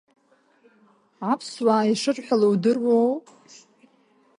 Аԥсуаа 1.31 1.89
ишырҳәало 1.91 2.47
удыруоу? 2.51 3.11